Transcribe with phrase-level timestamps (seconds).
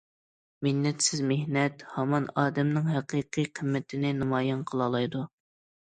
[0.67, 5.29] مىننەتسىز مېھنەت ھامان ئادەمنىڭ ھەقىقىي قىممىتىنى نامايان قىلالايدۇ.